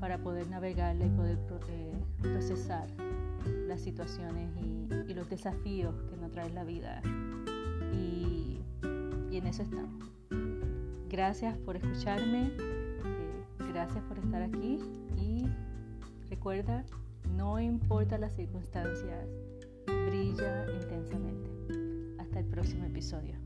para 0.00 0.18
poder 0.18 0.48
navegarla 0.48 1.06
y 1.06 1.10
poder 1.10 1.38
eh, 1.68 1.92
procesar 2.20 2.86
las 3.66 3.80
situaciones 3.80 4.50
y, 4.60 4.72
los 5.14 5.28
desafíos 5.28 5.94
que 6.08 6.16
nos 6.16 6.30
trae 6.30 6.48
la 6.50 6.64
vida. 6.64 7.02
Y, 7.92 8.62
y 9.30 9.36
en 9.36 9.46
eso 9.46 9.62
estamos. 9.62 10.10
Gracias 11.10 11.58
por 11.58 11.76
escucharme, 11.76 12.46
eh, 12.46 13.44
gracias 13.70 14.02
por 14.04 14.18
estar 14.18 14.40
aquí 14.40 14.78
y 15.18 15.44
Recuerda, 16.32 16.82
no 17.36 17.60
importa 17.60 18.16
las 18.16 18.32
circunstancias, 18.32 19.28
brilla 19.86 20.66
intensamente. 20.72 21.50
Hasta 22.18 22.40
el 22.40 22.46
próximo 22.46 22.84
episodio. 22.86 23.41